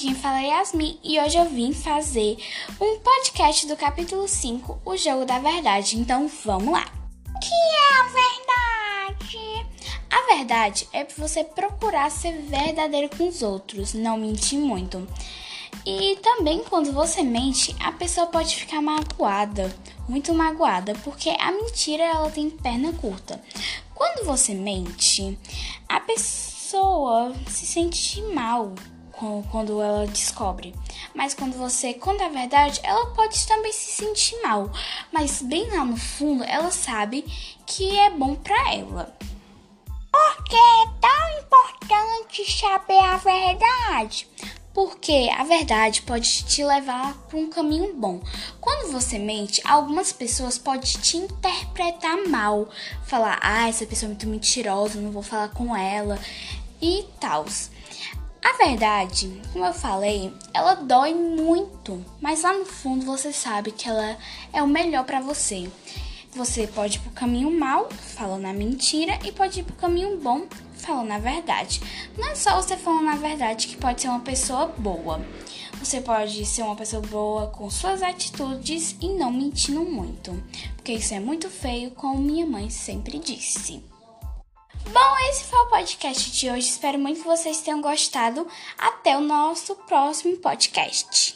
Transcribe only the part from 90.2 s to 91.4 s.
podcast.